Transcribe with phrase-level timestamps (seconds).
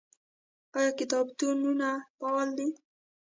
[0.77, 2.67] آیا کتابتونونه فعال دي؟